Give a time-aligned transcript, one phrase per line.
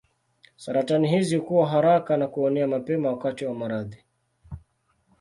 [0.55, 4.03] Saratani hizi hukua haraka na kuenea mapema wakati wa maradhi.